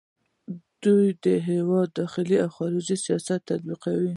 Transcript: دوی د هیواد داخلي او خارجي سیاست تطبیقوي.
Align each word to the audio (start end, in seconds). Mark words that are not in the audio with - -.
دوی 0.83 1.05
د 1.25 1.27
هیواد 1.49 1.87
داخلي 2.01 2.37
او 2.43 2.49
خارجي 2.57 2.95
سیاست 3.05 3.39
تطبیقوي. 3.49 4.09